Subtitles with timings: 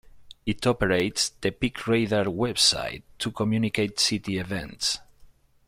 [0.47, 4.97] It operates the PeakRadar website to communicate city events.